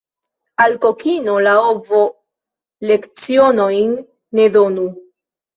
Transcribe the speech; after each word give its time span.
Al 0.63 0.71
kokino 0.85 1.35
la 1.47 1.53
ovo 1.65 2.01
lecionojn 2.93 3.95
ne 4.41 4.49
donu. 4.57 4.91